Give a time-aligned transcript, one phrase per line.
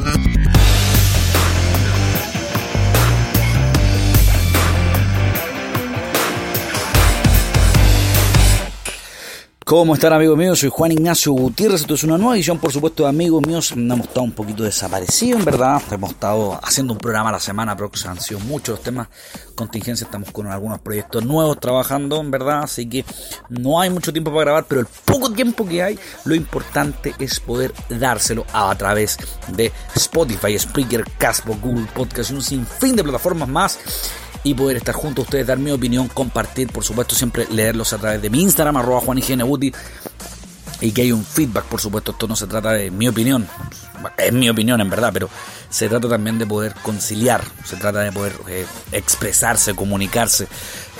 [0.00, 0.49] love.
[9.70, 10.58] ¿Cómo están amigos míos?
[10.58, 14.00] Soy Juan Ignacio Gutiérrez, esto es una nueva edición por supuesto de amigos míos, hemos
[14.00, 17.88] estado un poquito desaparecidos en verdad, hemos estado haciendo un programa a la semana, pero
[18.08, 19.06] han sido muchos los temas,
[19.54, 23.04] contingencia, estamos con algunos proyectos nuevos trabajando en verdad, así que
[23.48, 27.38] no hay mucho tiempo para grabar, pero el poco tiempo que hay, lo importante es
[27.38, 29.18] poder dárselo a, través
[29.54, 33.78] de Spotify, Spreaker, Caspo, Google Podcast y un sinfín de plataformas más
[34.42, 37.98] y poder estar junto a ustedes, dar mi opinión, compartir, por supuesto, siempre leerlos a
[37.98, 39.72] través de mi Instagram, arroba Buti
[40.80, 43.46] y que hay un feedback, por supuesto, esto no se trata de mi opinión,
[44.16, 45.28] es mi opinión en verdad, pero
[45.68, 50.48] se trata también de poder conciliar, se trata de poder eh, expresarse, comunicarse,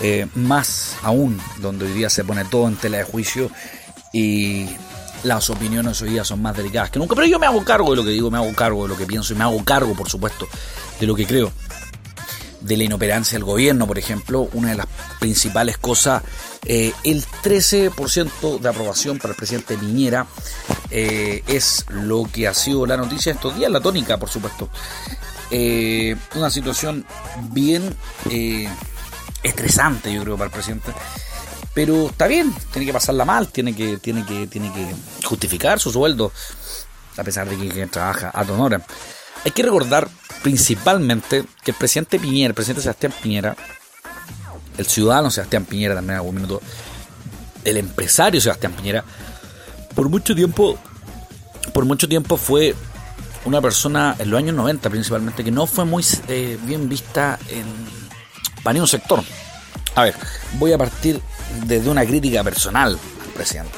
[0.02, 3.50] eh, más aún donde hoy día se pone todo en tela de juicio
[4.12, 4.68] y
[5.22, 7.96] las opiniones hoy día son más delicadas que nunca, pero yo me hago cargo de
[7.96, 10.10] lo que digo, me hago cargo de lo que pienso y me hago cargo, por
[10.10, 10.46] supuesto,
[11.00, 11.50] de lo que creo
[12.60, 14.86] de la inoperancia del gobierno, por ejemplo, una de las
[15.18, 16.22] principales cosas,
[16.64, 20.26] eh, el 13% de aprobación para el presidente Piñera
[20.90, 24.68] eh, es lo que ha sido la noticia estos días, la tónica, por supuesto.
[25.50, 27.04] Eh, una situación
[27.50, 27.96] bien
[29.42, 30.92] estresante, yo creo, para el presidente.
[31.72, 34.86] Pero está bien, tiene que pasarla mal, tiene que, tiene que, tiene que
[35.24, 36.32] justificar su sueldo,
[37.16, 38.82] a pesar de que, trabaja a honor.
[39.44, 40.08] Hay que recordar
[40.42, 43.56] principalmente que el presidente Piñera, el presidente Sebastián Piñera,
[44.76, 46.60] el ciudadano Sebastián Piñera también algún minuto,
[47.64, 49.04] el empresario Sebastián Piñera,
[49.94, 50.78] por mucho tiempo,
[51.72, 52.74] por mucho tiempo fue
[53.44, 57.64] una persona en los años 90 principalmente que no fue muy eh, bien vista en,
[58.62, 59.22] para ningún sector.
[59.94, 60.14] A ver,
[60.58, 61.20] voy a partir
[61.66, 63.72] desde una crítica personal al presidente.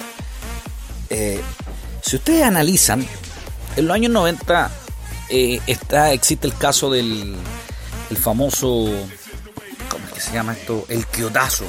[1.11, 1.41] Eh,
[2.03, 3.07] si ustedes analizan,
[3.77, 4.71] en los años 90
[5.33, 7.35] eh, está, existe el caso del
[8.11, 8.91] el famoso,
[9.89, 10.85] ¿cómo es que se llama esto?
[10.91, 11.65] El quiotazo.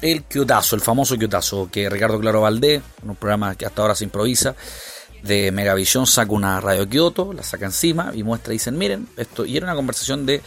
[0.00, 4.04] El quiotazo, el famoso quiotazo, que Ricardo Claro Valdés, un programa que hasta ahora se
[4.04, 4.54] improvisa,
[5.22, 9.56] de Megavisión saca una radio Kioto, la saca encima y muestra, dicen, miren, esto, y
[9.58, 10.42] era una conversación de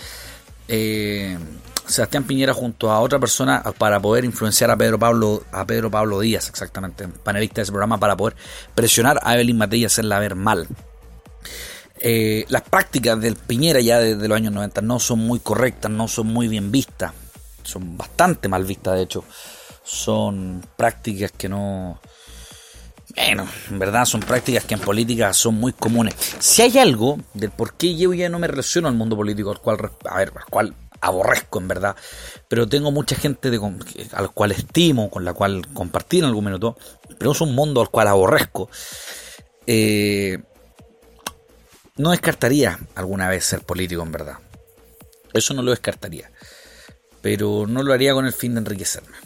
[0.68, 1.38] eh,
[1.86, 6.20] Sebastián Piñera junto a otra persona para poder influenciar a Pedro Pablo, a Pedro Pablo
[6.20, 8.36] Díaz, exactamente, panelista de ese programa, para poder
[8.74, 10.68] presionar a Evelyn Matei y hacerla ver mal.
[12.00, 16.08] Eh, las prácticas del Piñera ya desde los años 90 no son muy correctas, no
[16.08, 17.14] son muy bien vistas,
[17.64, 19.24] son bastante mal vistas de hecho.
[19.84, 22.02] Son prácticas que no...
[23.16, 26.14] Bueno, en verdad son prácticas que en política son muy comunes.
[26.40, 29.62] Si hay algo del por qué yo ya no me relaciono al mundo político, al
[29.62, 31.96] cual, a ver, al cual aborrezco en verdad,
[32.48, 33.60] pero tengo mucha gente de,
[34.14, 36.78] al cual estimo, con la cual compartir en algún minuto,
[37.18, 38.70] pero es un mundo al cual aborrezco.
[39.66, 40.40] Eh,
[41.98, 44.38] no descartaría alguna vez ser político, en verdad.
[45.34, 46.32] Eso no lo descartaría.
[47.22, 49.18] Pero no lo haría con el fin de enriquecerme.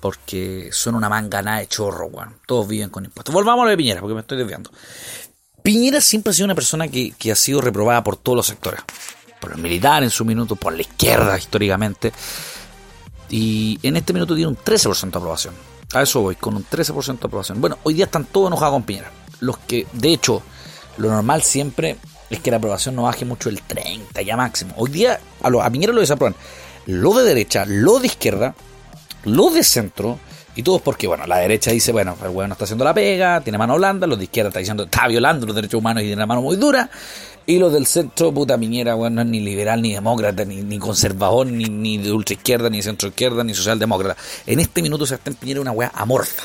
[0.00, 2.36] Porque son una manganada de chorro, weón.
[2.46, 3.34] Todos viven con impuestos.
[3.34, 4.70] Volvamos a lo de Piñera, porque me estoy desviando.
[5.62, 8.80] Piñera siempre ha sido una persona que, ha sido reprobada por todos los sectores.
[9.40, 12.12] Por el militar en su minuto, por la izquierda históricamente.
[13.28, 15.54] Y en este minuto tiene un 13% de aprobación.
[15.94, 17.60] A eso voy, con un 13% de aprobación.
[17.60, 19.10] Bueno, hoy día están todos enojados con Piñera.
[19.40, 20.42] Los que, de hecho,
[20.96, 21.96] lo normal siempre
[22.32, 24.74] es que la aprobación no baje mucho el 30 ya máximo.
[24.76, 26.34] Hoy día a, lo, a lo desaprueban.
[26.86, 28.54] Lo de derecha, lo de izquierda,
[29.24, 30.18] lo de centro,
[30.56, 33.58] y todos porque, bueno, la derecha dice, bueno, el no está haciendo la pega, tiene
[33.58, 36.26] mano blanda, los de izquierda está diciendo, está violando los derechos humanos y tiene la
[36.26, 36.90] mano muy dura,
[37.46, 41.46] y los del centro, puta Piñera, bueno, no es ni liberal, ni demócrata, ni, conservador,
[41.46, 44.20] ni, ni, de ultra izquierda, ni centro izquierda, ni socialdemócrata.
[44.46, 46.44] En este minuto se está en una weá amorfa.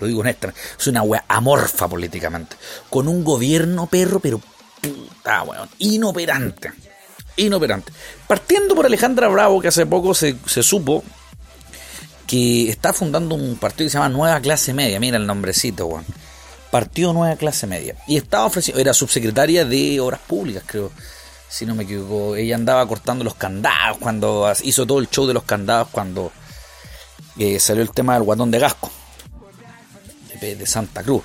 [0.00, 2.56] Lo digo honestamente, es una weá amorfa políticamente.
[2.90, 4.40] Con un gobierno perro, pero
[4.88, 6.72] puta, weón, inoperante.
[7.36, 7.92] Inoperante.
[8.26, 11.04] Partiendo por Alejandra Bravo, que hace poco se, supo
[12.26, 14.98] que está fundando un partido que se llama Nueva Clase Media.
[14.98, 16.04] Mira el nombrecito, weón.
[16.70, 17.94] Partido Nueva Clase Media.
[18.06, 20.90] Y estaba ofreciendo, era subsecretaria de Obras Públicas, creo.
[21.48, 22.36] Si no me equivoco.
[22.36, 26.32] Ella andaba cortando los candados cuando hizo todo el show de los candados cuando
[27.38, 28.90] eh, salió el tema del guatón de Gasco.
[30.40, 31.22] de Santa Cruz.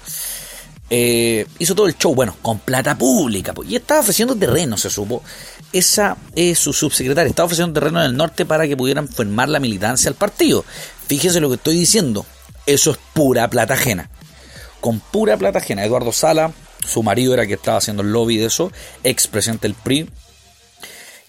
[0.93, 5.23] Eh, hizo todo el show, bueno, con plata pública, y estaba ofreciendo terreno, se supo.
[5.71, 9.61] Esa es su subsecretaria, estaba ofreciendo terreno en el norte para que pudieran formar la
[9.61, 10.65] militancia al partido.
[11.07, 12.25] Fíjese lo que estoy diciendo,
[12.65, 14.09] eso es pura plata ajena.
[14.81, 16.51] Con pura plata ajena, Eduardo Sala,
[16.85, 18.69] su marido era que estaba haciendo el lobby de eso,
[19.05, 20.09] expresidente del PRI.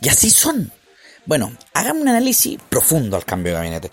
[0.01, 0.73] Y así son.
[1.25, 3.91] Bueno, hagan un análisis profundo al cambio de gabinete.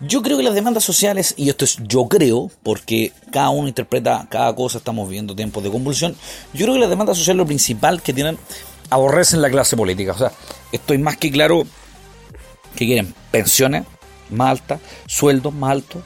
[0.00, 4.26] Yo creo que las demandas sociales, y esto es yo creo, porque cada uno interpreta
[4.30, 6.16] cada cosa, estamos viviendo tiempos de convulsión,
[6.54, 8.38] yo creo que las demandas sociales lo principal que tienen
[8.88, 10.12] aborrecen la clase política.
[10.12, 10.32] O sea,
[10.72, 11.64] estoy más que claro
[12.74, 13.84] que quieren pensiones
[14.30, 16.02] más altas, sueldos más altos,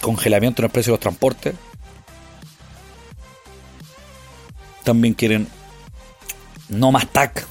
[0.00, 1.54] congelamiento en el precio de los transportes.
[4.84, 5.48] También quieren
[6.68, 7.46] no más TAC,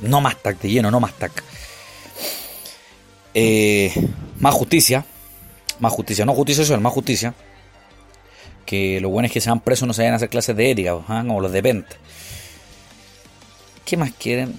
[0.00, 1.42] no más TAC de lleno, no más TAC.
[3.38, 3.92] Eh,
[4.40, 5.04] más justicia,
[5.78, 7.34] más justicia, no justicia social, más justicia.
[8.64, 10.96] Que lo bueno es que sean presos no se vayan a hacer clases de ética,
[11.06, 11.22] ¿ah?
[11.26, 11.96] como los de Pente.
[13.84, 14.58] ¿Qué más quieren?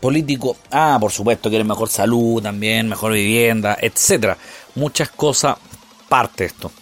[0.00, 4.38] Político, ah, por supuesto, quieren mejor salud también, mejor vivienda, etcétera.
[4.76, 5.58] Muchas cosas
[6.08, 6.72] parte esto.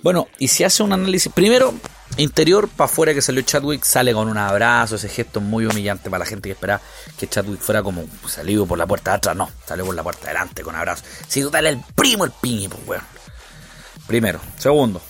[0.00, 1.74] Bueno, y si hace un análisis, primero,
[2.16, 6.24] interior para afuera que salió Chadwick, sale con un abrazo, ese gesto muy humillante para
[6.24, 6.80] la gente que esperaba
[7.18, 10.22] que Chadwick fuera como salido por la puerta de atrás, no, salió por la puerta
[10.22, 11.04] de adelante con abrazo.
[11.26, 13.04] Si tú dale el primo el piñi, pues weón.
[14.06, 14.40] Primero.
[14.58, 15.00] Segundo.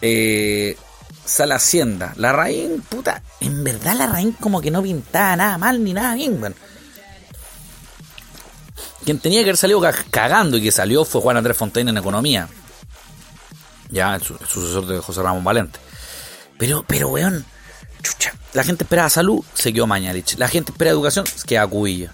[0.00, 0.76] Eh,
[1.24, 2.14] sale Hacienda.
[2.16, 6.14] La raíz, puta, en verdad la raíz como que no pintaba nada mal ni nada
[6.14, 6.54] bien, weón.
[9.04, 9.80] Quien tenía que haber salido
[10.10, 12.48] cagando y que salió fue Juan Andrés Fontaine en economía.
[13.92, 15.78] Ya, el, sucesor de José Ramón Valente.
[16.58, 17.44] Pero, pero, weón,
[18.02, 18.34] chucha.
[18.54, 20.36] La gente esperaba salud, se quedó Mañalich.
[20.38, 22.10] La gente esperaba educación, se queda Cubilla.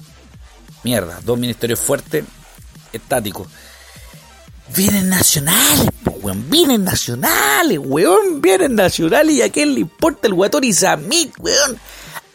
[0.82, 2.24] Mierda, dos ministerios fuertes,
[2.92, 3.48] estáticos.
[4.76, 6.50] Vienen nacionales, weón.
[6.50, 8.42] Vienen nacionales, weón.
[8.42, 11.78] Vienen nacionales y a quién le importa el guatón Samit, weón.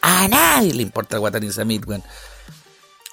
[0.00, 2.02] A nadie le importa el guatón Samit, weón.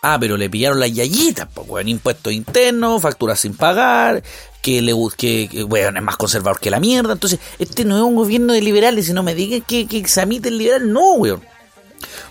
[0.01, 4.23] Ah, pero le pillaron las yayitas, pues, weón, impuestos internos, facturas sin pagar,
[4.61, 7.13] que le que, bueno, es más conservador que la mierda.
[7.13, 10.49] Entonces, este no es un gobierno de liberales, si no me digan que, que examite
[10.49, 11.41] el liberal, no, weón.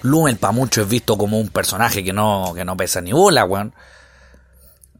[0.02, 3.44] Lumel para muchos es visto como un personaje que no, que no pesa ni bola,
[3.44, 3.74] weón.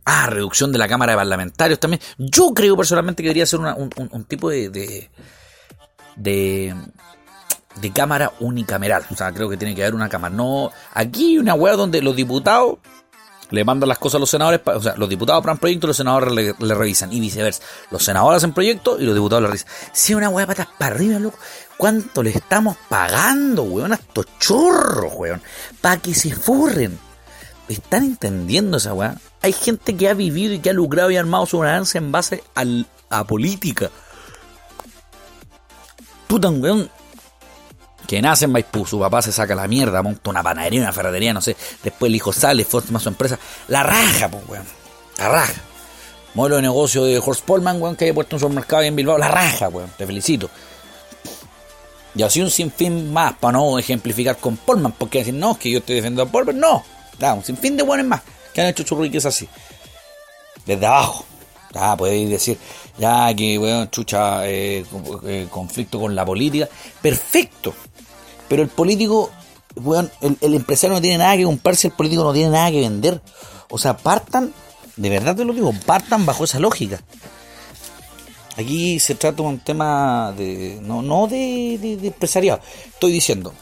[0.05, 2.00] Ah, reducción de la Cámara de Parlamentarios también.
[2.19, 5.11] Yo creo personalmente que debería ser un, un, tipo de, de,
[6.17, 6.75] de
[7.81, 9.05] de cámara unicameral.
[9.11, 10.35] O sea, creo que tiene que haber una cámara.
[10.35, 12.79] No, aquí hay una weá donde los diputados
[13.50, 15.88] le mandan las cosas a los senadores, o sea, los diputados para un proyecto y
[15.88, 17.62] los senadores le, revisan, y viceversa.
[17.91, 19.69] Los senadores hacen proyectos y los diputados le revisan.
[19.93, 21.38] Si una weá patas para arriba, loco,
[21.76, 25.43] ¿cuánto le estamos pagando, weón, a estos chorros, weón?
[25.81, 26.99] Para que se furren.
[27.69, 29.17] ¿Están entendiendo esa weá?
[29.43, 32.43] Hay gente que ha vivido y que ha lucrado y armado su ganancia en base
[32.55, 33.91] al, a política.
[36.26, 36.91] Puta, weón,
[38.11, 41.33] que nace en Maipú, su papá se saca la mierda, monta una panadería, una ferretería,
[41.33, 44.65] no sé, después el hijo sale, forma su empresa, la raja, pues, weón,
[45.17, 45.62] la raja.
[46.35, 49.29] Modelo de negocio de Horst Polman, weón, que haya puesto un supermercado en Bilbao, la
[49.29, 50.51] raja, weón, te felicito.
[52.17, 55.79] Y así un sinfín más, para no ejemplificar con Polman, porque decir, no, que yo
[55.79, 56.85] estoy defendiendo a Polman, no,
[57.17, 58.23] da, un sinfín de buenos más,
[58.53, 59.49] que han hecho su riqueza así,
[60.67, 61.25] desde abajo.
[61.75, 62.59] Ah, podéis decir,
[62.99, 64.85] ya que, weón, chucha, eh,
[65.25, 66.69] eh, conflicto con la política.
[67.01, 67.75] Perfecto,
[68.49, 69.31] pero el político,
[69.77, 73.23] weón, el, empresario no tiene nada que comprarse, el político no tiene nada que vender.
[73.69, 74.53] O sea, partan,
[74.97, 77.01] de verdad te lo digo, partan bajo esa lógica.
[78.57, 80.81] Aquí se trata de un tema de.
[80.83, 82.61] no, no de, de, empresariado.
[82.93, 83.55] Estoy diciendo,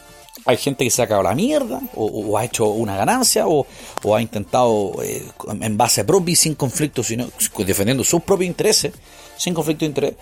[0.49, 3.67] hay gente que se ha acabado la mierda, o, ha hecho una ganancia, o,
[4.15, 5.23] ha intentado eh,
[5.61, 7.27] en base propia y sin conflicto, sino
[7.67, 8.95] defendiendo sus propios intereses,
[9.37, 10.15] sin conflicto de interés.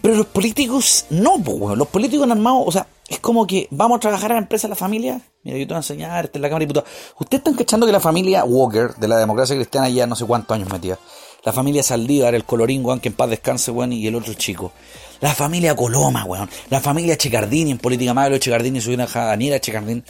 [0.00, 4.00] Pero los políticos no, pues, los políticos armados, o sea, es como que vamos a
[4.00, 5.20] trabajar a la empresa, a la familia.
[5.42, 6.88] Mira, yo te voy a enseñar, esta es la Cámara de Diputados.
[7.18, 10.54] Ustedes están cachando que la familia Walker, de la democracia cristiana, ya no sé cuántos
[10.54, 10.96] años metía.
[11.44, 14.72] La familia Saldívar, el colorín, weón, que en paz descanse, weón, y el otro chico.
[15.20, 16.48] La familia Coloma, weón.
[16.70, 20.02] La familia Checardini, en política malo, Checardini, soy una Daniela Checardini.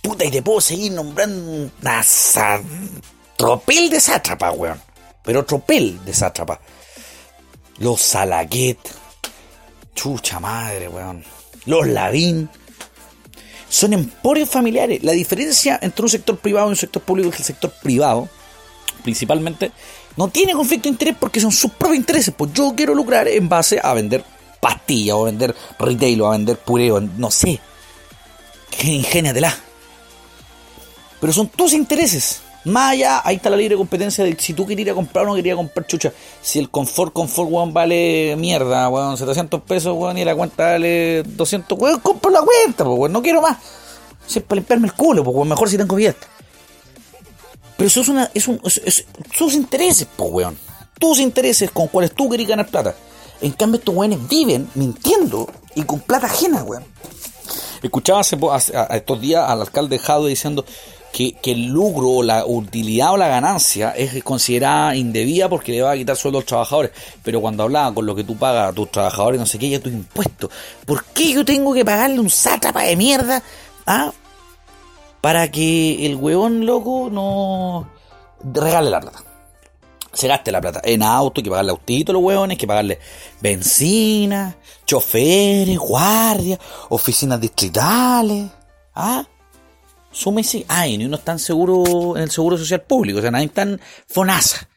[0.00, 2.02] Puta, y te puedo seguir nombrando una
[3.36, 4.80] tropel de sátrapa, weón.
[5.22, 6.60] Pero tropel de sátrapa.
[7.78, 8.78] Los Salaguet.
[9.94, 11.22] Chucha madre, weón
[11.66, 12.48] los Lavín,
[13.68, 15.02] son emporios familiares.
[15.02, 18.28] La diferencia entre un sector privado y un sector público es que el sector privado,
[19.02, 19.72] principalmente,
[20.16, 22.34] no tiene conflicto de interés porque son sus propios intereses.
[22.36, 24.24] Pues yo quiero lucrar en base a vender
[24.60, 27.60] pastillas o vender retail o a vender pureo, no sé.
[28.82, 29.54] Ingéniatela.
[31.20, 32.42] Pero son tus intereses.
[32.64, 35.28] Más allá, ahí está la libre competencia de si tú querías ir a comprar o
[35.28, 36.12] no querías comprar chucha.
[36.40, 41.24] Si el confort, confort, weón, vale mierda, weón, 700 pesos, weón, y la cuenta vale
[41.24, 43.58] 200, weón, compro la cuenta, weón, no quiero más.
[44.26, 46.24] Si es para limpiarme el culo, pues, weón, mejor si tengo billete.
[47.82, 48.60] Pero eso es una, es un,
[49.36, 50.56] sus intereses, pues, weón.
[51.00, 52.94] Tus intereses con cuales tú querías ganar plata.
[53.40, 56.84] En cambio, estos weones viven mintiendo y con plata ajena, weón.
[57.82, 58.38] Escuchaba hace,
[58.92, 60.64] estos días al alcalde Jado diciendo
[61.12, 65.90] que, el lucro o la utilidad o la ganancia es considerada indebida porque le va
[65.90, 66.92] a quitar sueldo a los trabajadores.
[67.24, 69.80] Pero cuando hablaba con lo que tú pagas a tus trabajadores, no sé qué, ya
[69.80, 70.48] tu impuesto.
[70.86, 73.42] ¿Por qué yo tengo que pagarle un sátrapa de mierda
[73.88, 74.12] ¿ah?
[75.22, 77.90] Para que el huevón loco no
[78.44, 79.24] regale la plata?
[80.12, 82.66] Se gaste la plata en auto, hay que pagarle autito a los huevones, hay que
[82.66, 82.98] pagarle
[83.40, 86.58] benzina, choferes, guardias,
[86.90, 88.50] oficinas distritales.
[88.94, 89.24] ¿Ah?
[90.12, 90.64] súmese.
[90.68, 93.62] Ay, ni uno está en seguro, en el seguro social público, o sea, nadie está
[93.62, 94.68] en FONASA.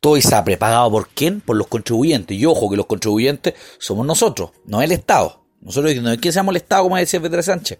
[0.00, 1.40] Todo está prepagado por quién?
[1.40, 2.36] Por los contribuyentes.
[2.36, 5.44] Y ojo que los contribuyentes somos nosotros, no el Estado.
[5.60, 7.78] Nosotros no es que seamos el Estado, como decía Pedro Sánchez.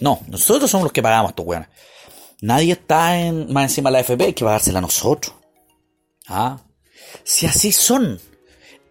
[0.00, 1.68] No, nosotros somos los que pagamos estos weones.
[2.40, 3.14] Nadie está
[3.48, 5.34] más encima de la FP, hay que pagársela a nosotros.
[6.26, 6.60] Ah,
[7.24, 8.20] si así son,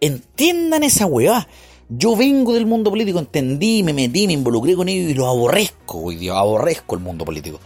[0.00, 1.46] entiendan esa weá.
[1.88, 5.98] Yo vengo del mundo político, entendí, me metí, me involucré con ellos y lo aborrezco,
[5.98, 7.60] hoy día, aborrezco el mundo político.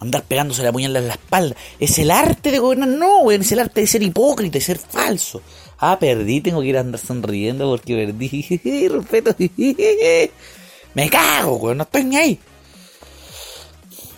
[0.00, 1.56] Andar pegándose la puñalada en la espalda.
[1.78, 4.78] Es el arte de gobernar, no, güey, es el arte de ser hipócrita, de ser
[4.78, 5.42] falso.
[5.78, 8.88] Ah, perdí, tengo que ir a andar sonriendo porque perdí.
[8.88, 9.36] Respeto.
[10.94, 12.40] me cago, güey, no estoy ni ahí.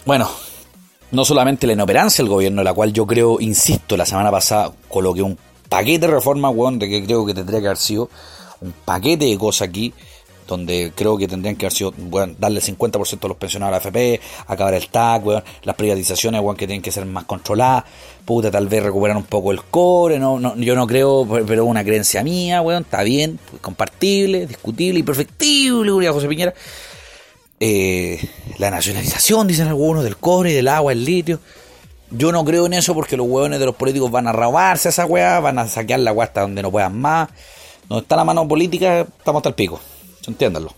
[0.04, 0.30] Bueno,
[1.10, 5.22] no solamente la inoperancia del gobierno, la cual yo creo, insisto, la semana pasada coloqué
[5.22, 8.08] un paquete de reforma, weón, de que creo que tendría que haber sido
[8.60, 9.92] un paquete de cosas aquí
[10.46, 11.92] donde creo que tendrían que haber sido,
[12.38, 16.66] darle el 50% a los pensionados a la FP, acabar el TAC, las privatizaciones, que
[16.66, 17.84] tienen que ser más controladas,
[18.24, 21.84] puta, tal vez recuperar un poco el core, no, no, yo no creo, pero una
[21.84, 26.54] creencia mía, weón, está bien, compartible, discutible y perfectible, José Piñera.
[27.58, 28.20] Eh,
[28.58, 31.40] la nacionalización, dicen algunos, del cobre, del agua, el litio.
[32.10, 34.90] Yo no creo en eso porque los hueones de los políticos van a robarse a
[34.90, 37.28] esa weá, van a saquear la weá hasta donde no puedan más.
[37.88, 39.80] Donde está la mano política, estamos hasta el pico.
[40.28, 40.72] Entiéndanlo.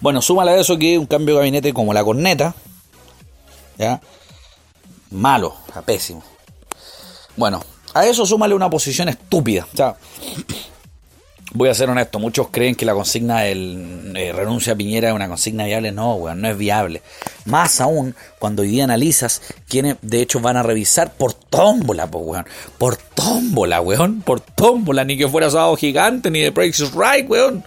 [0.00, 2.54] Bueno, súmale a eso que un cambio de gabinete como la corneta,
[3.78, 4.00] ¿ya?
[5.10, 5.54] Malo,
[5.86, 6.22] pésimo.
[7.36, 7.62] Bueno,
[7.94, 9.66] a eso súmale una posición estúpida.
[9.72, 9.96] O sea,
[11.52, 15.14] voy a ser honesto, muchos creen que la consigna del eh, renuncia a Piñera es
[15.14, 15.92] una consigna viable.
[15.92, 17.02] No, weón, no es viable.
[17.44, 22.46] Más aún cuando hoy día analizas quienes de hecho van a revisar por tómbola, weón.
[22.78, 24.22] Por tómbola, weón.
[24.22, 27.64] Por tómbola, ni que fuera sábado gigante, ni de Praxis Right, weón.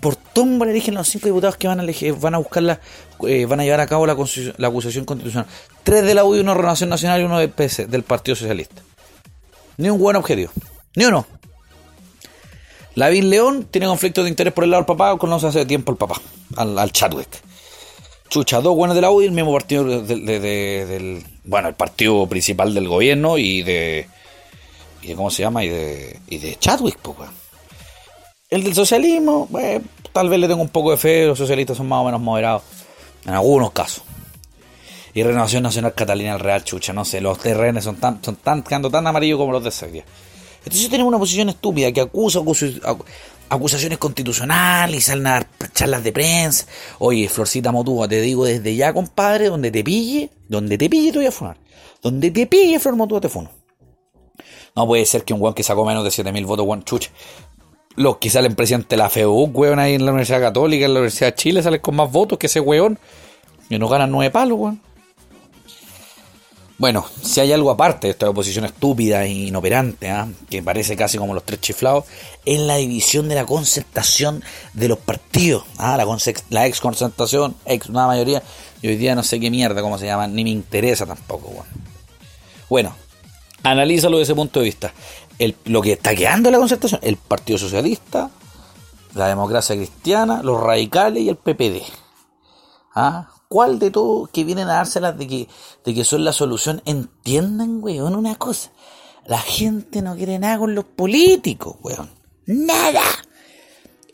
[0.00, 2.80] Por tómbola eligen los cinco diputados que van a elegir, van a buscar la,
[3.26, 5.46] eh, van a llevar a cabo la, acusación constitucional.
[5.82, 8.36] Tres de la U y uno de Renovación Nacional y uno del PS, del Partido
[8.36, 8.82] Socialista.
[9.76, 10.52] Ni un buen objetivo.
[10.94, 11.26] Ni uno.
[12.94, 15.98] Lavín León tiene conflicto de interés por el lado del papá, conoce hace tiempo el
[15.98, 16.20] papá,
[16.56, 17.28] al, Chadwick.
[18.28, 19.84] Chucha, dos buenos de la UDI, el mismo partido
[21.44, 24.08] bueno, el partido principal del gobierno y de,
[25.00, 25.64] y de ¿cómo se llama?
[25.64, 27.30] Y de, y de Chadwick, pues,
[28.50, 29.46] El del socialismo,
[30.12, 32.62] tal vez le tengo un poco de fe, los socialistas son más o menos moderados,
[33.26, 34.02] en algunos casos.
[35.12, 38.62] Y Renovación Nacional Catalina el Real, chucha, no sé, los terrenos son tan, son tan,
[38.62, 40.04] quedando tan amarillos como los de Serbia.
[40.64, 42.40] Entonces tenemos una posición estúpida que acusa,
[43.50, 46.66] acusaciones constitucionales y salen a dar charlas de prensa.
[47.00, 51.18] Oye, Florcita Motúa, te digo desde ya, compadre, donde te pille, donde te pille te
[51.18, 51.58] voy a funar.
[52.00, 53.50] Donde te pille, Flor Motúa, te funo.
[54.74, 57.10] No puede ser que un weón que sacó menos de 7000 votos, weón, chucha.
[57.98, 61.00] Los que salen presidente de la FEU, weón, ahí en la Universidad Católica, en la
[61.00, 62.96] Universidad de Chile, salen con más votos que ese weón.
[63.68, 64.80] Y no ganan nueve palos, weón.
[66.78, 70.28] Bueno, si hay algo aparte de esta oposición estúpida e inoperante, ¿ah?
[70.48, 72.04] que parece casi como los tres chiflados,
[72.44, 75.64] es la división de la concertación de los partidos.
[75.78, 75.96] ¿ah?
[75.96, 76.06] La,
[76.50, 78.44] la ex concertación, ex una mayoría,
[78.80, 81.48] y hoy día no sé qué mierda, cómo se llama, ni me interesa tampoco.
[81.48, 81.66] Bueno,
[82.68, 83.08] bueno
[83.62, 84.92] analízalo desde ese punto de vista.
[85.66, 88.30] Lo que está quedando la concertación, el Partido Socialista,
[89.14, 91.82] la democracia cristiana, los radicales y el PPD.
[92.94, 93.28] ¿Ah?
[93.48, 95.48] ¿Cuál de todos que vienen a dárselas de que,
[95.84, 96.82] de que son la solución?
[96.84, 98.70] Entiendan, weón, una cosa.
[99.26, 102.10] La gente no quiere nada con los políticos, weón.
[102.46, 103.02] Nada.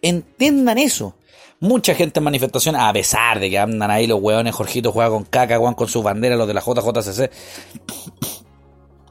[0.03, 1.15] Entiendan eso.
[1.61, 5.25] Mucha gente en manifestaciones, a pesar de que andan ahí los weones, Jorgito juega con
[5.25, 7.31] caca, weón, con sus banderas, los de la JJCC.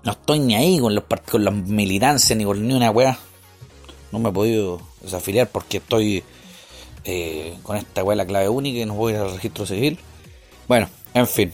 [0.04, 3.18] No estoy ni ahí con los con la militancia ni con ni una weá.
[4.12, 6.24] No me he podido desafiliar porque estoy
[7.06, 9.98] eh, con esta weá la clave única y no voy al registro civil.
[10.68, 11.54] Bueno, en fin.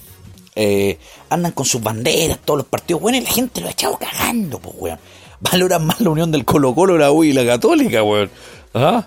[0.56, 0.98] Eh,
[1.30, 3.02] andan con sus banderas, todos los partidos.
[3.02, 5.00] Bueno, y la gente lo ha echado cagando, pues, weón.
[5.40, 8.30] Valoran más la unión del Colo Colo, la U y la Católica, weón.
[8.74, 9.06] ¿Ah?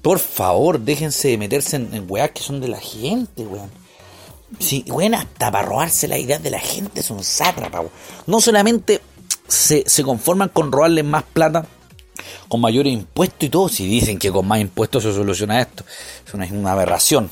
[0.00, 3.70] Por favor, déjense de meterse en, en que son de la gente, weón.
[4.58, 7.86] Sí, weón, hasta para robarse la idea de la gente son sátrapas.
[8.26, 9.00] No solamente
[9.46, 11.66] se, se conforman con robarles más plata,
[12.48, 15.84] con mayores impuestos y todo, si dicen que con más impuestos se soluciona esto.
[16.26, 17.30] Es una, una aberración.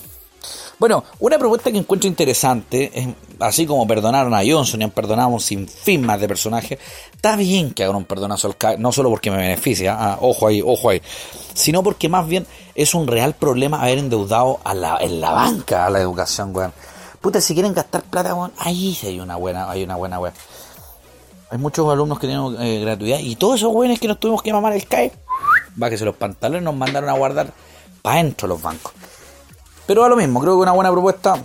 [0.79, 3.09] Bueno, una propuesta que encuentro interesante, es,
[3.41, 6.79] así como perdonaron a Johnson y han perdonado un sinfín más de personajes,
[7.15, 10.47] está bien que hagan un perdonazo al CAE, no solo porque me beneficia, ah, ojo
[10.47, 11.01] ahí, ojo ahí,
[11.55, 15.87] sino porque más bien es un real problema haber endeudado a la, en la banca
[15.87, 16.75] a la educación, weón.
[17.27, 20.33] Puta, si quieren gastar plata, weón, ahí hay una buena, hay una buena weón.
[21.51, 24.53] Hay muchos alumnos que tienen eh, gratuidad y todos esos weones que nos tuvimos que
[24.53, 25.11] mamar el CAE,
[25.83, 27.53] va que se los pantalones nos mandaron a guardar
[28.01, 28.93] para adentro los bancos.
[29.89, 31.45] Pero a lo mismo, creo que una buena propuesta.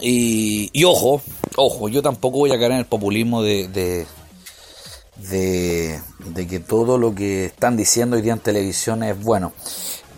[0.00, 1.22] Y, y ojo,
[1.54, 7.14] ojo, yo tampoco voy a caer en el populismo de, de, de, que todo lo
[7.14, 9.52] que están diciendo hoy día en televisión es bueno.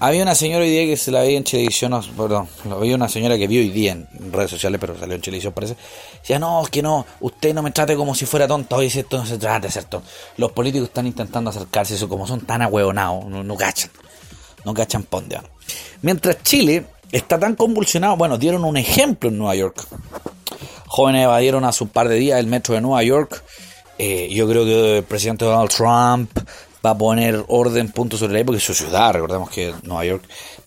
[0.00, 3.36] Había una señora hoy día que se la veía en televisión, perdón, había una señora
[3.36, 5.76] que vio hoy día en redes sociales, pero salió en televisión parece.
[6.20, 9.18] Decía, no, es que no, usted no me trate como si fuera tonto, hoy esto
[9.18, 10.02] no se trata de.
[10.38, 13.90] Los políticos están intentando acercarse, eso como son tan ahueonados, no, no cachan,
[14.64, 15.38] no cachan ponde.
[16.02, 18.16] Mientras Chile está tan convulsionado.
[18.16, 19.86] Bueno, dieron un ejemplo en Nueva York.
[20.86, 23.42] Jóvenes evadieron hace un par de días el metro de Nueva York.
[23.98, 26.30] Eh, yo creo que el presidente Donald Trump
[26.84, 29.12] va a poner orden, punto sobre la porque es su ciudad.
[29.12, 30.24] Recordemos que Nueva York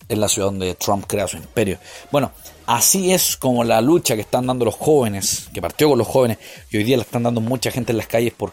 [0.08, 1.78] es la ciudad donde Trump crea su imperio.
[2.10, 2.32] Bueno,
[2.66, 6.38] así es como la lucha que están dando los jóvenes, que partió con los jóvenes,
[6.70, 8.52] y hoy día la están dando mucha gente en las calles por.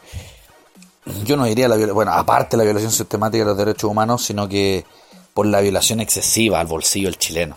[1.25, 4.47] Yo no diría la bueno, aparte de la violación sistemática de los derechos humanos, sino
[4.47, 4.85] que
[5.33, 7.55] por la violación excesiva al bolsillo del chileno.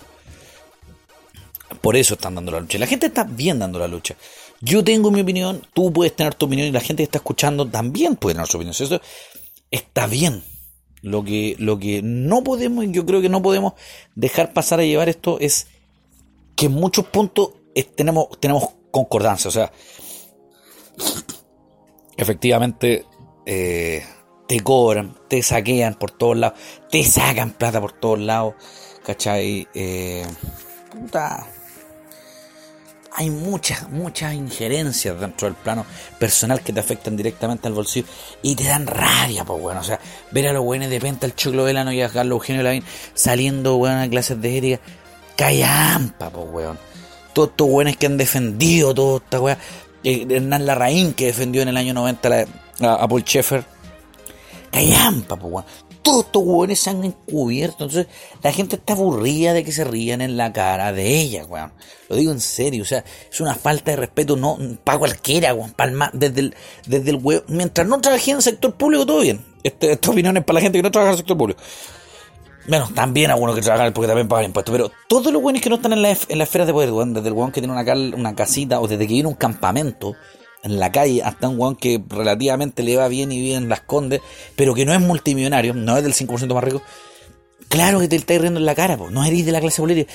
[1.81, 2.79] Por eso están dando la lucha.
[2.79, 4.15] La gente está bien dando la lucha.
[4.61, 7.67] Yo tengo mi opinión, tú puedes tener tu opinión y la gente que está escuchando
[7.67, 8.75] también puede tener su opinión.
[9.75, 10.43] Está bien.
[11.03, 13.75] Lo que, lo que no podemos, yo creo que no podemos
[14.15, 15.67] dejar pasar a llevar esto es
[16.57, 17.51] que en muchos puntos
[17.95, 19.49] tenemos, tenemos concordancia.
[19.49, 19.71] O sea,
[22.17, 23.05] efectivamente
[23.45, 24.03] eh,
[24.49, 26.59] te cobran, te saquean por todos lados,
[26.91, 28.55] te sacan plata por todos lados.
[29.05, 29.69] ¿Cachai?
[29.75, 30.25] Eh,
[30.91, 31.47] puta
[33.17, 35.87] hay muchas, muchas injerencias dentro del plano
[36.19, 38.09] personal que te afectan directamente al bolsillo
[38.43, 39.81] y te dan rabia, pues bueno.
[39.81, 40.01] O sea,
[40.33, 42.83] ver a los buenos de Penta, el Choclo Velano y a Carlos Eugenio Lavín
[43.15, 44.81] saliendo, weón, a clases de ética.
[45.37, 46.79] Callampa, pues weón.
[47.33, 49.59] Todos estos weones que han defendido toda esta weá.
[50.03, 52.47] Eh, Hernán Larraín que defendió en el año 90
[52.81, 53.65] a, Paul Schaeffer.
[54.73, 55.65] Callampa, pues weón
[56.05, 57.85] todos estos hueones se han encubierto.
[57.85, 58.07] Entonces,
[58.43, 61.73] la gente está aburrida de que se rían en la cara de ella, weón.
[62.09, 65.73] Lo digo en serio, o sea, es una falta de respeto, no, para cualquiera, weón.
[65.73, 66.55] Palma, desde el,
[66.87, 67.43] desde el huevo.
[67.49, 69.45] Mientras no trabajé en el sector público, todo bien.
[69.65, 71.61] Este, estas opiniones para la gente que no trabaja en el sector público.
[72.69, 75.77] Bueno, también algunos que trabajan porque también pagan impuestos, pero todos los buenos que no
[75.77, 78.17] están en la, en la esfera de poder, weón, desde el weón que tiene una,
[78.17, 80.15] una casita o desde que viene un campamento,
[80.65, 84.21] en la calle hasta un weón que relativamente le va bien y bien las condes,
[84.57, 86.83] pero que no es multimillonario, no es del 5% más rico,
[87.69, 90.13] claro que te estáis riendo en la cara, no eres de la clase política.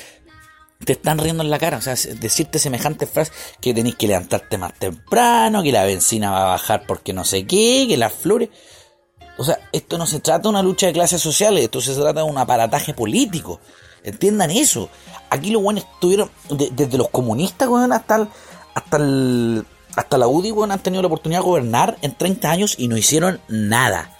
[0.83, 4.57] Te están riendo en la cara, o sea, decirte semejante frase que tenéis que levantarte
[4.57, 8.49] más temprano, que la benzina va a bajar porque no sé qué, que las flores.
[9.38, 12.21] O sea, esto no se trata de una lucha de clases sociales, esto se trata
[12.21, 13.59] de un aparataje político.
[14.03, 14.89] Entiendan eso.
[15.29, 18.29] Aquí los buenos estuvieron, desde los comunistas, hasta
[18.73, 22.75] hasta el, hasta la UDI, weón, han tenido la oportunidad de gobernar en 30 años
[22.78, 24.12] y no hicieron nada.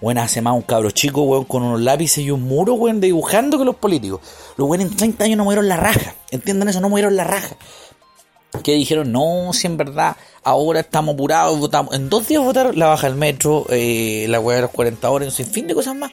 [0.00, 3.58] Bueno, hace más un cabro chico, weón, con unos lápices y un muro, weón, dibujando
[3.58, 4.20] que los políticos.
[4.56, 6.14] Los weón en 30 años no murieron la raja.
[6.30, 7.56] Entiendan eso, no murieron la raja.
[8.62, 11.94] Que dijeron, no, si en verdad, ahora estamos apurados, votamos.
[11.94, 15.34] En dos días votaron la baja del metro, eh, la weá de los 40 horas,
[15.34, 16.10] sin fin de cosas más.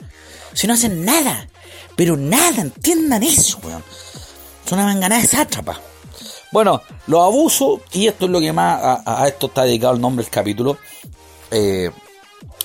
[0.53, 1.47] Si no hacen nada,
[1.95, 3.83] pero nada, entiendan eso, weón.
[4.65, 5.79] Es una manganada de sátrapa.
[6.55, 10.23] Bueno, los abusos, y esto es lo que más a, esto está dedicado el nombre
[10.23, 10.77] del capítulo.
[11.51, 11.91] Eh,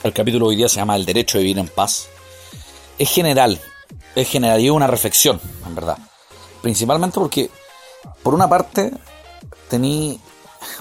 [0.04, 2.06] el capítulo hoy día se llama El derecho de vivir en paz.
[3.00, 3.60] Es general,
[4.14, 5.98] es general y es una reflexión, en verdad.
[6.62, 7.50] Principalmente porque,
[8.22, 8.92] por una parte,
[9.68, 10.20] tení,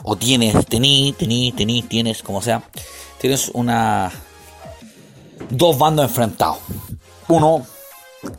[0.03, 2.61] o tienes, tení, tení, tení, tienes, como sea,
[3.17, 4.11] tienes una.
[5.49, 6.59] dos bandos enfrentados.
[7.27, 7.65] Uno,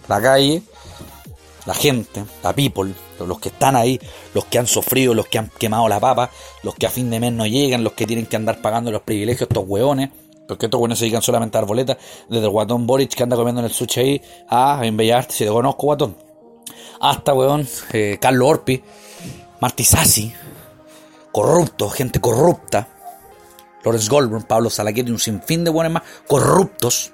[0.06, 0.62] la calle,
[1.66, 2.94] la gente, la people,
[3.28, 4.00] los que están ahí,
[4.34, 6.30] los que han sufrido, los que han quemado la papa,
[6.62, 9.02] los que a fin de mes no llegan, los que tienen que andar pagando los
[9.02, 10.10] privilegios, estos hueones,
[10.46, 11.96] porque estos hueones se dedican solamente a dar boletas,
[12.28, 15.50] desde el guatón Boric que anda comiendo en el sushi ahí, a Embellarte, si te
[15.50, 16.16] conozco guatón,
[17.00, 18.82] hasta hueón, eh, Carlos Orpi,
[19.60, 20.32] Martisasi,
[21.32, 22.88] corrupto, gente corrupta,
[23.84, 27.12] Lawrence Goldberg, Pablo Salaquet y un sinfín de hueones más corruptos,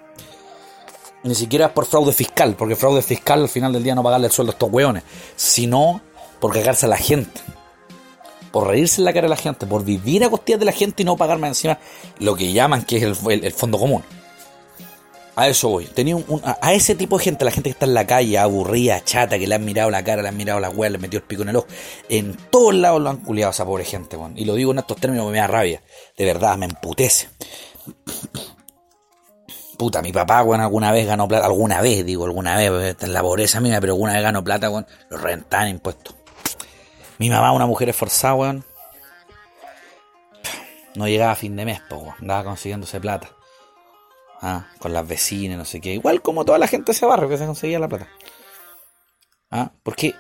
[1.27, 4.33] ni siquiera por fraude fiscal, porque fraude fiscal al final del día no pagarle el
[4.33, 5.03] sueldo a estos hueones,
[5.35, 6.01] sino
[6.41, 7.41] por cagarse a la gente,
[8.53, 11.03] por reírse en la cara de la gente, por vivir a costillas de la gente
[11.03, 11.79] y no pagar más encima
[12.19, 14.03] lo que llaman que es el, fondo común.
[15.35, 15.87] a eso voy.
[15.87, 19.03] Tenía un, a, ese tipo de gente, la gente que está en la calle, aburrida,
[19.05, 21.19] chata, que le han mirado la cara, le han mirado la hueá, le han metido
[21.19, 21.67] el pico en el ojo.
[22.09, 24.39] En todos lados lo han culiado a esa pobre gente, weón.
[24.39, 25.83] Y lo digo en estos términos me da rabia.
[26.17, 27.29] De verdad, me emputece.
[29.79, 31.47] Puta, mi papá, weón, alguna vez ganó plata.
[31.47, 34.87] Alguna vez, digo, alguna vez, en la pobreza mía, pero alguna vez ganó plata, weón.
[35.11, 36.15] Lo rentaban impuestos.
[37.19, 38.65] Mi mamá, una mujer esforzada, weón.
[40.95, 42.15] No llegaba a fin de mes, pues, weón.
[42.21, 43.37] Andaba consiguiéndose plata.
[44.41, 44.67] ¿ah?
[44.79, 45.95] con las vecinas, no sé qué.
[45.95, 48.09] Igual como toda la gente de ese barrio que se conseguía la plata.
[49.51, 49.73] ¿Ah?
[49.83, 50.15] Porque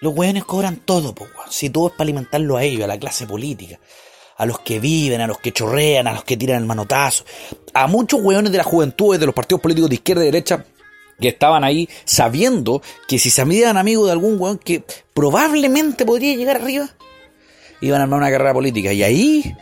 [0.00, 3.26] los hueones cobran todo, po, si todo es para alimentarlo a ellos, a la clase
[3.26, 3.78] política,
[4.36, 7.24] a los que viven, a los que chorrean, a los que tiran el manotazo,
[7.74, 10.64] a muchos hueones de la juventud, de los partidos políticos de izquierda y derecha,
[11.20, 16.36] que estaban ahí sabiendo que si se amigan amigos de algún hueón que probablemente podría
[16.36, 16.90] llegar arriba,
[17.80, 18.92] iban a armar una carrera política.
[18.92, 19.56] Y ahí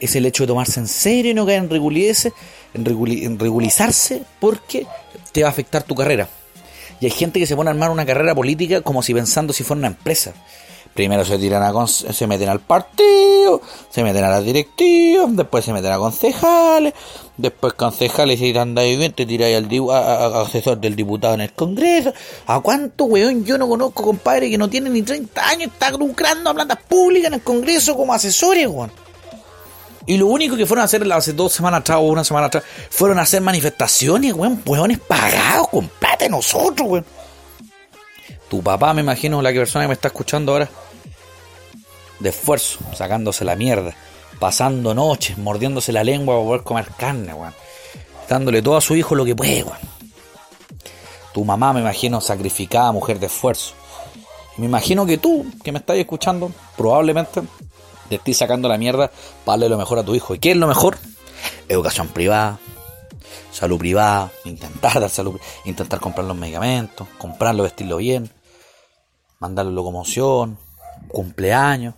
[0.00, 2.32] es el hecho de tomarse en serio y no caer en ridiculeces
[2.74, 4.86] en, regulizarse porque
[5.32, 6.28] te va a afectar tu carrera.
[7.00, 9.64] Y hay gente que se pone a armar una carrera política como si pensando si
[9.64, 10.32] fuera una empresa.
[10.96, 15.74] Primero se tiran a se meten al partido, se meten a las directivas, después se
[15.74, 16.94] meten a concejales,
[17.36, 22.14] después concejales y anda bien, te tiráis al asesor del diputado en el Congreso.
[22.46, 26.48] ¿A cuánto weón yo no conozco, compadre, que no tiene ni 30 años, está lucrando
[26.48, 28.90] a plantas públicas en el Congreso como asesores, weón?
[30.06, 32.64] Y lo único que fueron a hacer hace dos semanas atrás o una semana atrás
[32.88, 35.90] fueron a hacer manifestaciones, weón, weones pagados con
[36.30, 37.04] nosotros, weón.
[38.48, 40.68] Tu papá, me imagino, la persona que me está escuchando ahora,
[42.20, 43.94] de esfuerzo, sacándose la mierda,
[44.38, 47.34] pasando noches, mordiéndose la lengua para poder comer carne.
[48.28, 49.64] Dándole todo a su hijo lo que puede.
[51.32, 53.74] Tu mamá, me imagino, sacrificada, mujer de esfuerzo.
[54.56, 57.42] Me imagino que tú, que me estás escuchando, probablemente
[58.08, 59.10] de ti sacando la mierda
[59.44, 60.34] para darle lo mejor a tu hijo.
[60.34, 60.96] ¿Y qué es lo mejor?
[61.68, 62.58] Educación privada,
[63.52, 68.30] salud privada, intentar dar salud, intentar comprar los medicamentos, comprarlo, vestirlo bien,
[69.38, 70.58] mandarlo locomoción,
[71.08, 71.94] cumpleaños,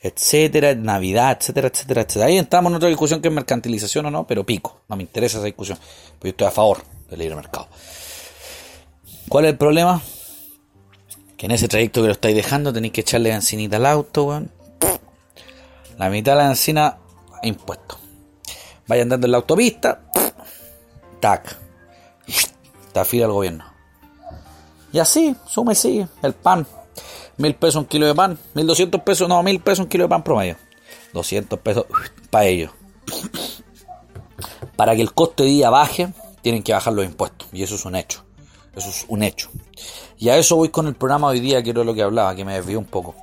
[0.00, 2.26] etcétera, Navidad, etcétera, etcétera, etcétera.
[2.26, 5.38] Ahí estamos en otra discusión que es mercantilización o no, pero pico, no me interesa
[5.38, 5.78] esa discusión,
[6.18, 6.78] porque yo estoy a favor
[7.10, 7.68] del libre mercado.
[9.28, 10.00] ¿Cuál es el problema?
[11.36, 14.42] Que en ese trayecto que lo estáis dejando tenéis que echarle bencinita al auto,
[15.98, 16.98] la mitad de la encina,
[17.42, 17.98] impuesto.
[18.86, 20.00] Vaya andando en la autopista,
[21.20, 21.56] tac,
[22.86, 23.64] está fila el gobierno.
[24.92, 26.66] Y así, sume sigue, el pan.
[27.38, 30.08] Mil pesos un kilo de pan, mil doscientos pesos, no, mil pesos un kilo de
[30.08, 30.56] pan promedio.
[31.12, 31.86] Doscientos pesos
[32.30, 32.70] para ellos.
[34.76, 37.48] Para que el coste de día baje, tienen que bajar los impuestos.
[37.52, 38.24] Y eso es un hecho.
[38.76, 39.50] Eso es un hecho.
[40.18, 42.44] Y a eso voy con el programa hoy día, que era lo que hablaba, que
[42.44, 43.14] me desvió un poco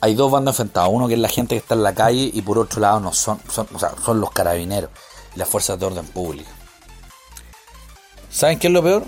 [0.00, 0.90] hay dos bandos enfrentados.
[0.92, 3.12] Uno que es la gente que está en la calle y por otro lado no
[3.12, 4.90] son, son, o sea, son los carabineros
[5.34, 6.50] y las fuerzas de orden pública.
[8.30, 9.04] ¿Saben qué es lo peor?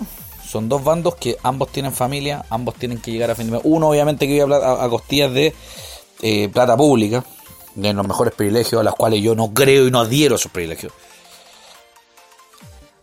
[0.49, 3.61] Son dos bandos que ambos tienen familia, ambos tienen que llegar a fin de mes.
[3.65, 5.53] Uno obviamente que vive a, a, costillas de
[6.23, 7.23] eh, plata pública,
[7.75, 10.51] de los mejores privilegios a los cuales yo no creo y no adhiero a esos
[10.51, 10.91] privilegios.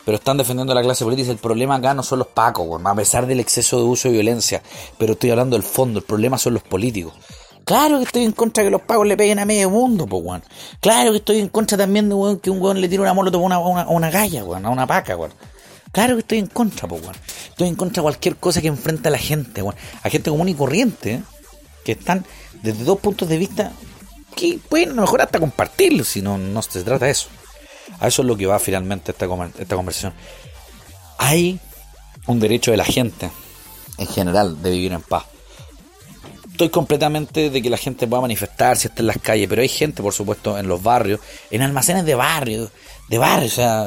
[0.05, 1.31] Pero están defendiendo a la clase política.
[1.31, 4.61] El problema acá no son los pacos, a pesar del exceso de uso de violencia.
[4.99, 6.01] Pero estoy hablando del fondo.
[6.01, 7.15] El problema son los políticos.
[7.65, 10.23] Claro que estoy en contra de que los pagos le peguen a medio mundo, pues,
[10.25, 10.43] weón.
[10.81, 13.41] Claro que estoy en contra también de que un weón le tire una moto a
[13.41, 15.33] una, una, una galla, weón, a una paca, weón.
[15.97, 17.17] Claro que estoy en contra, pues, weón.
[17.49, 19.63] Estoy en contra de cualquier cosa que enfrenta a la gente.
[20.03, 21.23] A gente común y corriente, ¿eh?
[21.87, 22.27] que están
[22.63, 23.73] desde dos puntos de vista
[24.35, 27.29] que pueden a lo mejor hasta compartirlo, si no, no se trata de eso.
[27.99, 29.27] A eso es lo que va finalmente esta,
[29.59, 30.13] esta conversación.
[31.17, 31.59] Hay
[32.27, 33.31] un derecho de la gente,
[33.97, 35.25] en general, de vivir en paz
[36.51, 40.03] estoy completamente de que la gente pueda manifestarse, esté en las calles, pero hay gente,
[40.03, 42.71] por supuesto, en los barrios, en almacenes de barrio,
[43.11, 43.85] de barrio, o sea,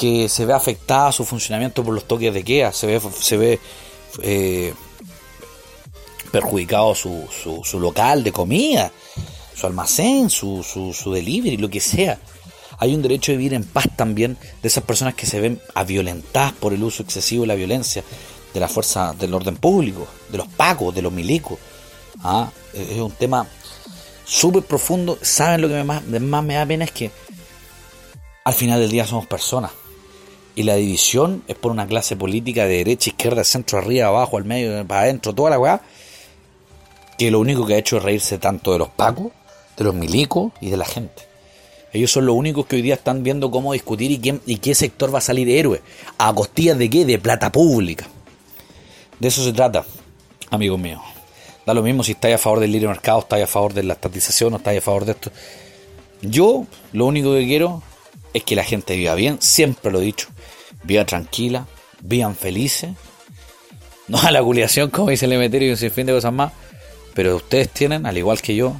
[0.00, 3.60] que se ve afectada su funcionamiento por los toques de queda, se ve, se ve
[4.22, 4.72] eh,
[6.32, 8.90] perjudicado su, su, su, local de comida,
[9.54, 12.18] su almacén, su, su, su delivery, lo que sea.
[12.78, 16.54] Hay un derecho de vivir en paz también de esas personas que se ven violentadas
[16.54, 18.02] por el uso excesivo de la violencia,
[18.54, 21.58] de la fuerza del orden público, de los pacos, de los milicos.
[22.24, 22.50] ¿ah?
[22.72, 23.46] Es un tema
[24.24, 25.18] súper profundo.
[25.20, 26.84] ¿Saben lo que más, más me da pena?
[26.84, 27.10] Es que
[28.44, 29.72] al final del día somos personas.
[30.60, 34.44] Y la división es por una clase política de derecha, izquierda, centro, arriba, abajo, al
[34.44, 35.80] medio, para adentro, toda la weá.
[37.16, 39.32] Que lo único que ha hecho es reírse tanto de los pacos,
[39.78, 41.22] de los milicos y de la gente.
[41.94, 44.74] Ellos son los únicos que hoy día están viendo cómo discutir y, quién, y qué
[44.74, 45.80] sector va a salir héroe.
[46.18, 47.06] ¿A costillas de qué?
[47.06, 48.06] De plata pública.
[49.18, 49.86] De eso se trata,
[50.50, 51.00] amigos míos.
[51.64, 53.94] Da lo mismo si estáis a favor del libre mercado, estáis a favor de la
[53.94, 55.32] estatización o estáis a favor de esto.
[56.20, 57.82] Yo lo único que quiero
[58.32, 60.28] es que la gente viva bien, siempre lo he dicho,
[60.84, 61.66] viva tranquila,
[62.00, 62.90] vivan felices,
[64.08, 66.52] no a la culiación como dice el emeterio y un sinfín de cosas más,
[67.14, 68.76] pero ustedes tienen, al igual que yo,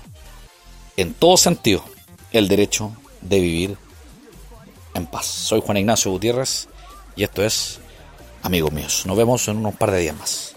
[0.96, 1.84] en todo sentido,
[2.32, 3.76] el derecho de vivir
[4.94, 5.26] en paz.
[5.26, 6.68] Soy Juan Ignacio Gutiérrez
[7.16, 7.80] y esto es
[8.42, 9.04] Amigos Míos.
[9.06, 10.54] Nos vemos en unos par de días más.